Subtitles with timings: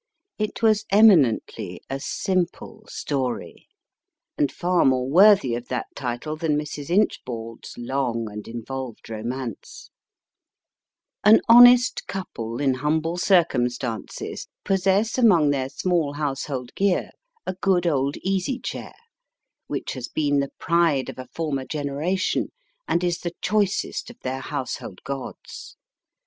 [0.39, 3.67] It was eminently a Simple Story,
[4.35, 6.89] and far more worthy of that title than Mrs.
[6.89, 9.91] Inchbald s long and involved romance.
[11.23, 15.51] THE HALL T 12 MY FIRST BOOK An honest couple, in humble circumstances, possess among
[15.51, 17.11] their small household gear
[17.45, 18.93] a good old easy chair,
[19.67, 22.51] which has been the pride of a former generation,
[22.87, 25.77] and is the choicest of their household gods.